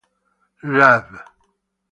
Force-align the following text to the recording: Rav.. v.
Rav.. 0.73 1.07
v. 1.13 1.23